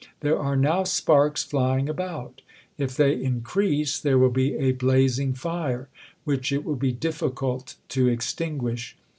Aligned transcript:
There 0.21 0.39
are 0.39 0.55
now 0.55 0.83
sparks 0.83 1.43
flying 1.43 1.87
about. 1.87 2.41
If 2.75 2.97
they 2.97 3.13
increase 3.21 3.99
there 3.99 4.17
will 4.17 4.31
be 4.31 4.55
a 4.55 4.71
blazing 4.71 5.35
fire 5.35 5.89
which 6.23 6.51
it 6.51 6.65
will 6.65 6.73
be 6.75 6.91
difficult 6.91 7.75
to 7.89 8.07
extinguish. 8.07 8.97